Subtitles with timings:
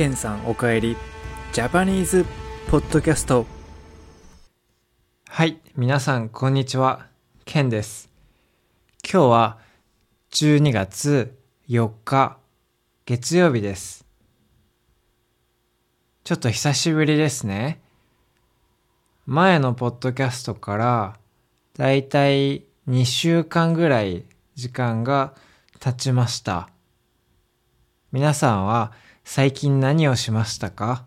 [0.00, 0.96] ケンさんおかえり
[1.52, 2.24] ジャパニーズ
[2.70, 3.44] ポッドキャスト
[5.28, 7.08] はい、皆さんこんにちは。
[7.44, 8.08] ケンです。
[9.04, 9.58] 今日は
[10.30, 11.36] 12月
[11.68, 12.38] 4日
[13.04, 14.06] 月曜日です。
[16.24, 17.82] ちょっと久しぶりですね。
[19.26, 21.18] 前のポッドキャストから
[21.76, 24.24] だいたい2週間ぐらい
[24.54, 25.34] 時間が
[25.78, 26.70] 経ちました。
[28.12, 28.92] 皆さんは
[29.32, 31.04] 最近何をしましたか？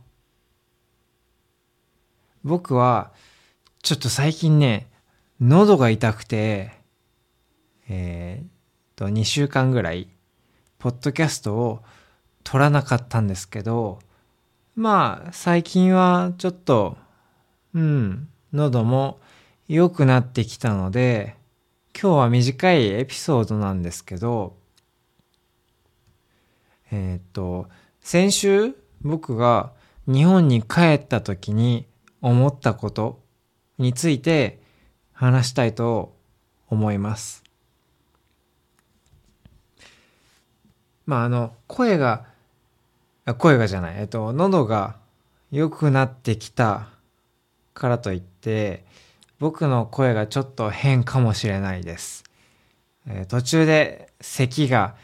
[2.45, 3.11] 僕は
[3.81, 4.87] ちょっと最近ね、
[5.41, 6.71] 喉が痛くて、
[7.89, 8.47] えーっ
[8.95, 10.07] と、2週間ぐらい、
[10.79, 11.83] ポッドキャストを
[12.45, 13.99] 撮らなかったんですけど、
[14.77, 16.95] まあ、最近はちょっと、
[17.73, 19.19] うん、喉も
[19.67, 21.35] 良くなってきたので、
[21.93, 24.55] 今日は短いエピソードなんですけど、
[26.89, 27.67] えーっと、
[28.03, 29.71] 先週僕が
[30.07, 31.87] 日本に帰った時に
[32.21, 33.21] 思ったこと
[33.77, 34.59] について
[35.13, 36.13] 話したいと
[36.69, 37.43] 思います。
[41.05, 42.25] まああの声が
[43.37, 44.97] 声がじゃないえっと喉が
[45.51, 46.87] 良くなってきた
[47.73, 48.83] からといって
[49.39, 52.23] 僕の声がちょっと変かもしれないです。
[53.27, 54.95] 途中で咳が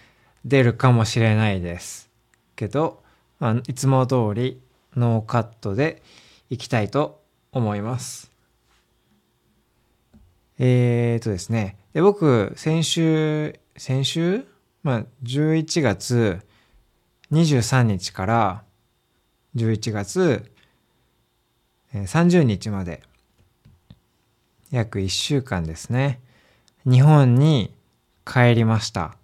[0.45, 2.08] 出るかもしれないです
[2.59, 3.01] けど、
[3.39, 4.61] まあ、いつも通り
[4.97, 6.03] ノーカットで
[6.49, 8.29] いきたいと思います。
[10.57, 11.77] えーとですね。
[11.93, 14.45] で、僕、先週、先週？
[14.83, 16.41] まあ、11月
[17.31, 18.63] 23日から
[19.55, 20.51] 11月
[21.93, 23.01] 30日まで、
[24.69, 26.19] 約1週間ですね。
[26.83, 27.73] 日本に
[28.25, 29.15] 帰りました。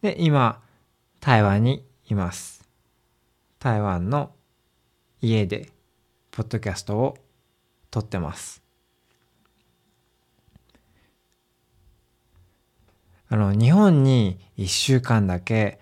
[0.00, 0.61] で、今、
[1.24, 2.68] 台湾にいます。
[3.60, 4.32] 台湾の
[5.20, 5.68] 家で、
[6.32, 7.16] ポッドキャストを
[7.92, 8.60] 撮ってます。
[13.28, 15.78] あの、日本に一週間だけ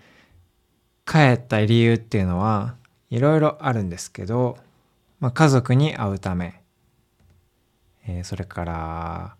[1.07, 2.75] 帰った理由っていうのは、
[3.09, 4.59] いろいろあるんですけど、
[5.19, 6.61] まあ、家族に会うため、
[8.05, 9.35] えーそれから、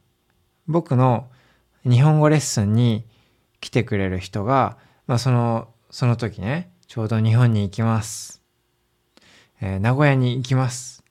[0.66, 1.30] 僕の
[1.84, 3.06] 日本語レッスンに
[3.60, 8.42] 来てくれる人が、まあ、その、その時ね、ちょうど日本に行きます。
[9.60, 11.04] えー名古屋に行きます。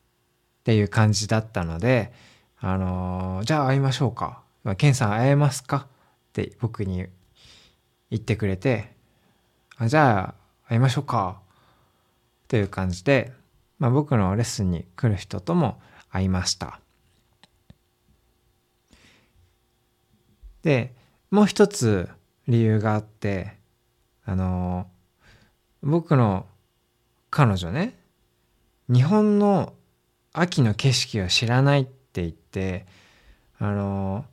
[0.61, 2.15] っていう感じだったので、
[2.59, 4.43] あのーじゃあ会いましょうか。
[4.79, 5.87] ケンさん会えますか？
[6.31, 7.07] って僕に
[8.11, 8.95] 言ってくれて、
[9.77, 10.35] あじゃ
[10.67, 11.43] あ会いましょうか。
[12.49, 13.35] という感じで、
[13.79, 15.79] まあ、僕のレッスンに来る人とも
[16.11, 16.81] 会いました。
[20.63, 20.95] で、
[21.31, 22.09] もう一つ
[22.49, 23.60] 理由があって、
[24.25, 24.87] あの
[25.83, 26.47] 僕の
[27.31, 27.99] 彼女ね、
[28.89, 29.73] 日本の
[30.33, 32.87] 秋の景色を知らないって言って、
[33.59, 34.25] あの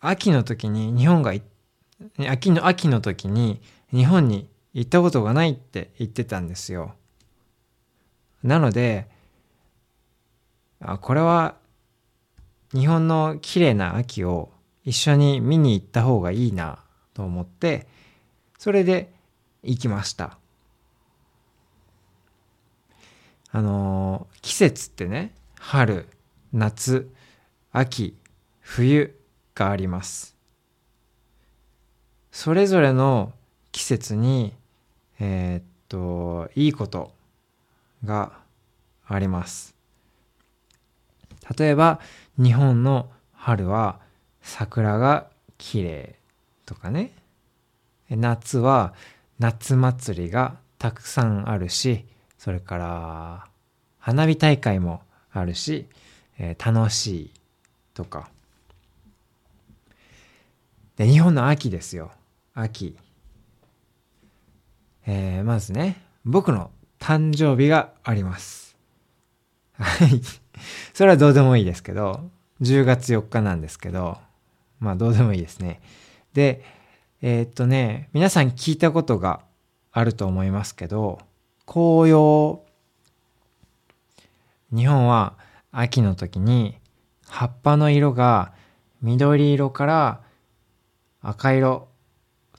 [0.00, 1.34] 秋の時に日本が
[2.28, 3.60] 秋の秋の時に
[3.90, 6.94] 日本に行ったことがないって言ってたんですよ。
[8.42, 9.08] なので
[10.80, 11.56] あこれは
[12.72, 14.50] 日本の綺麗な秋を
[14.84, 16.80] 一緒に見に行った方がいいな
[17.14, 17.86] と思って
[18.58, 19.12] それで
[19.62, 20.38] 行きました。
[23.50, 26.06] あのー季節ってね春
[26.52, 27.10] 夏
[27.72, 28.14] 秋
[28.60, 29.14] 冬
[29.54, 30.36] があります。
[32.30, 33.32] それぞれの
[33.72, 34.52] 季節に
[35.18, 37.12] えーっといいこと
[38.04, 38.32] が
[39.06, 39.74] あります。
[41.58, 42.00] 例えば
[42.38, 44.00] 日本の春は
[44.42, 45.28] 桜が
[45.58, 46.16] 綺麗
[46.66, 47.12] とかね
[48.16, 48.94] 夏は
[49.38, 52.04] 夏祭りがたくさんあるし
[52.38, 53.46] それから
[53.98, 55.00] 花火大会も
[55.32, 55.86] あるし、
[56.38, 57.30] えー楽しい
[57.94, 58.28] とか。
[60.96, 62.10] で日本の秋ですよ。
[62.54, 62.96] 秋。
[65.06, 66.70] えーまずね僕の
[67.00, 68.76] 誕生日があります。
[69.78, 70.20] はい。
[70.92, 72.30] それはどうでもいいですけど
[72.60, 74.18] 10月4日なんですけど
[74.80, 75.80] まあどうでもいいですね。
[76.34, 76.62] で
[77.26, 79.40] えーっとね皆さん聞いたことが
[79.92, 81.20] あると思いますけど
[81.64, 82.60] 紅葉
[84.70, 85.32] 日本は
[85.72, 86.76] 秋の時に
[87.26, 88.52] 葉っぱの色が
[89.00, 90.20] 緑色から
[91.22, 91.88] 赤色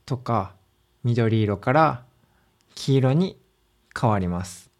[0.03, 0.53] とか
[1.03, 2.03] 緑色から
[2.73, 3.37] 黄色に
[3.95, 4.71] 変わります。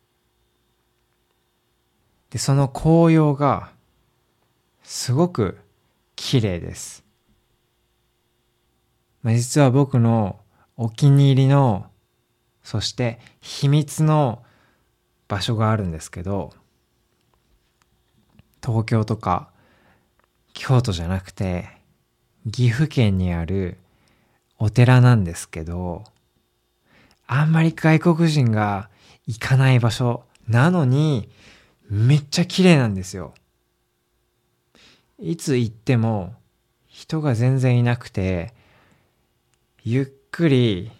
[2.32, 3.70] で、その紅葉が
[4.84, 5.60] すごく
[6.16, 7.05] 綺麗です。
[9.26, 10.40] まあ、実は僕の
[10.78, 11.88] お気に入りの
[12.62, 14.44] そして秘密の
[15.28, 16.54] 場所があるんですけど、
[18.64, 19.50] 東京とか
[20.54, 21.68] 京都じゃなくて
[22.52, 23.78] 岐阜県にある
[24.60, 26.04] お寺なんですけど、
[27.26, 28.90] あんまり外国人が
[29.26, 31.30] 行かない場所なのに
[31.90, 33.34] めっちゃ綺麗なんですよ。
[35.18, 36.36] いつ行っても
[36.86, 38.54] 人が全然いなくて、
[39.88, 40.92] ゆっくり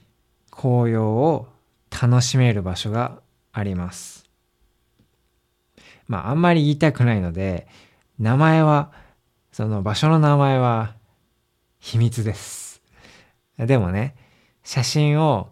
[0.52, 1.48] 紅葉を
[1.90, 3.20] 楽しめる場所が
[3.52, 4.30] あります。
[6.06, 7.68] まああんまり言いたくないので、
[8.20, 8.92] 名前は、
[9.52, 10.94] その場所の名前は
[11.80, 12.84] 秘密です。
[13.58, 14.16] でもね、
[14.64, 15.50] 写真を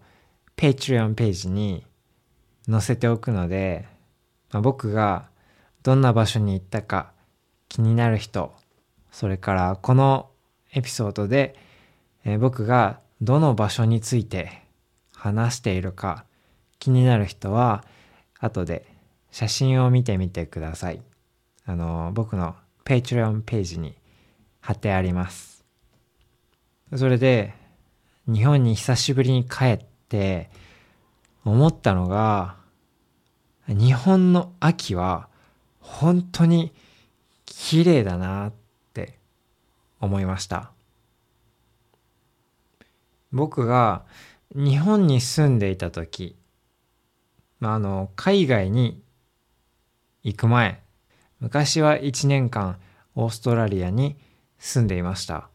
[0.56, 1.84] Patreon ページに
[2.70, 3.88] 載せておくので、
[4.52, 5.28] まあ、僕が
[5.82, 7.14] どんな場所に行ったか
[7.68, 8.54] 気になる人、
[9.12, 10.30] それからこの
[10.72, 11.56] エピソードで、
[12.26, 14.62] えー、僕がどの場所について
[15.16, 16.26] 話しているか
[16.78, 17.86] 気になる人は
[18.38, 18.86] 後で
[19.32, 21.02] 写真を見てみてください。
[21.66, 23.96] あの、僕の Patreon ページに
[24.60, 25.64] 貼ってあります。
[26.94, 27.54] それで
[28.28, 29.80] 日本に久しぶりに帰っ
[30.10, 30.50] て
[31.46, 32.58] 思ったのが
[33.70, 35.30] 日本の秋は
[35.80, 36.74] 本当に
[37.46, 38.54] 綺麗だなっ
[38.94, 39.18] て
[40.02, 40.73] 思いました。
[43.34, 44.06] 僕が
[44.56, 46.38] 日本に住んでいた時、
[47.60, 49.02] まあ、あの、海外に
[50.22, 50.84] 行く前、
[51.40, 52.78] 昔は1年間
[53.16, 54.18] オーストラリアに
[54.60, 55.50] 住んでいました。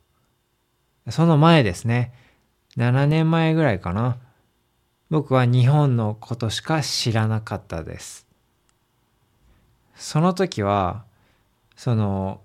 [1.09, 2.13] その前ですね、
[2.77, 4.19] 7年前ぐらいかな。
[5.09, 8.27] 僕は日本のことしか知らなかったです。
[9.95, 11.05] その時は、
[11.77, 12.41] その、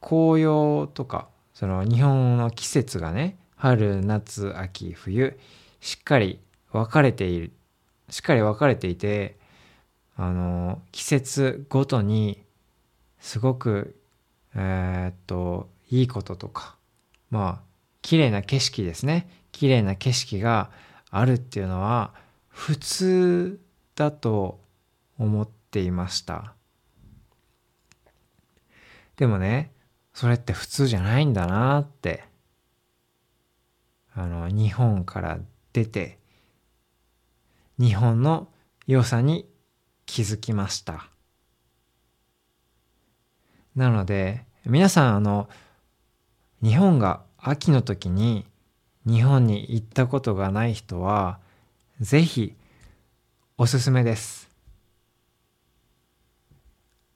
[0.00, 5.36] 紅葉とか、その日本の季節がね、春、夏、秋、冬、
[5.80, 6.38] しっかり
[6.72, 7.52] 分かれている、
[8.08, 9.36] しっかり分かれていて、
[10.16, 12.44] あの、季節ごとに、
[13.18, 14.00] すごく、
[14.54, 16.76] えー、っと、いいこととか、
[17.30, 17.62] まあ、
[18.00, 19.28] 綺麗な景色ですね。
[19.50, 20.70] 綺麗な景色が
[21.10, 22.14] あるっていうのは、
[22.48, 23.60] 普通
[23.96, 24.60] だと
[25.18, 26.54] 思っていました。
[29.16, 29.72] でもね、
[30.14, 32.27] それって普通じゃないんだなって
[34.18, 35.38] あの、日本から
[35.72, 36.18] 出て、
[37.78, 38.48] 日本の
[38.88, 39.48] 良さに
[40.06, 41.08] 気づきました。
[43.76, 45.48] なので、皆さん、あの、
[46.64, 48.44] 日本が秋の時に
[49.06, 51.38] 日本に行ったことがない人は、
[52.00, 52.56] ぜひ
[53.56, 54.50] おすすめです。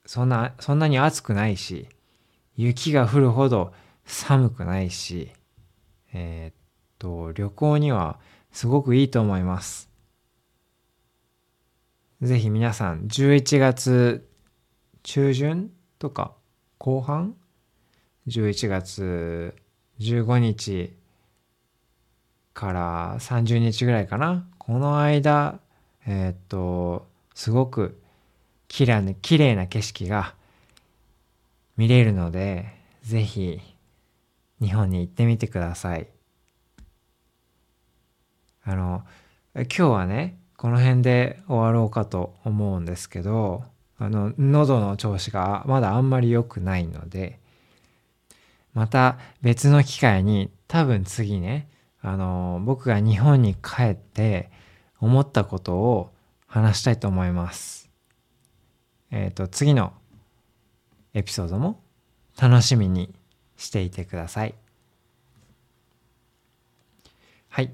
[0.07, 1.89] そんな、そんなに暑くないし、
[2.57, 3.73] 雪が降るほど
[4.05, 5.33] 寒くないし、
[6.13, 6.62] えー、
[7.03, 8.21] と、旅行には
[8.53, 9.91] すごくいいと思います。
[12.23, 14.29] ぜひ皆さん、11月
[15.03, 16.33] 中旬とか
[16.79, 17.35] 後半
[18.29, 19.57] ?11 月
[19.99, 20.97] 15日
[22.55, 24.47] から30日ぐらいかな？
[24.59, 25.59] この間、
[26.07, 28.01] えー、っと、すごく
[28.69, 30.37] 綺麗な、綺麗な景色が
[31.77, 32.67] 見れるので、
[33.03, 33.61] ぜひ
[34.61, 36.07] 日本に行ってみてください。
[38.65, 39.03] あの、
[39.55, 43.65] 今日はね、この辺で終わろうかと思うんですけど、
[43.99, 47.41] あの、喉の調子がまだあんまり良くないので、
[48.75, 51.69] また別の機会に多分次ね、
[52.01, 54.51] あの、僕が日本に帰って
[55.01, 56.13] 思ったことを
[56.47, 57.91] 話したいと思います。
[59.11, 59.93] えっ、ー、と、次の
[61.15, 61.81] エピソードも
[62.41, 63.15] 楽しみに
[63.57, 64.55] していてください。
[67.49, 67.71] はい。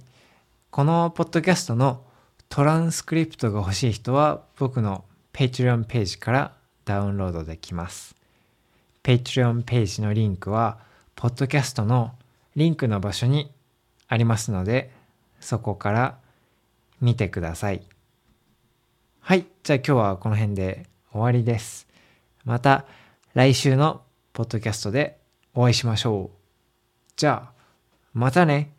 [0.70, 2.04] このポッドキャストの
[2.50, 6.52] トランスクリプトが欲しい人は僕の Patreon ページから
[6.84, 8.14] ダウンロードできます。
[9.02, 10.78] Patreon ページのリンクは、
[11.14, 12.12] ポッドキャストの
[12.54, 13.50] リンクの場所に
[14.08, 14.92] ありますので、
[15.40, 16.18] そこから
[17.00, 17.82] 見てください。
[19.20, 19.46] はい。
[19.62, 21.88] じゃあ今日はこの辺で終わりです。
[22.44, 22.84] また
[23.32, 24.02] 来週の
[24.34, 25.18] ポッドキャストで
[25.54, 26.38] お会いしましょう。
[27.16, 27.52] じゃあ、
[28.12, 28.77] またね。